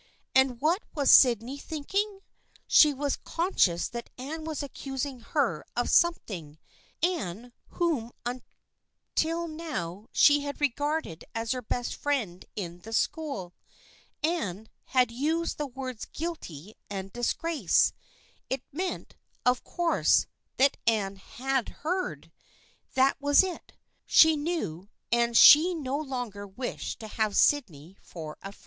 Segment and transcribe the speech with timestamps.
[0.33, 2.21] And what was Sydney thinking?
[2.65, 6.57] She was conscious that Anne was accusing her of something,
[7.03, 13.53] Anne, whom until now she had regarded as her best friend in the school.
[14.23, 17.93] Anne had used the words" guilty" and" disgrace."
[18.49, 19.13] It meant,
[19.45, 20.25] of course,
[20.57, 23.73] that Anne had heard I That was it.
[24.07, 28.57] She knew, and she no longer wished to have Sydney for a friend.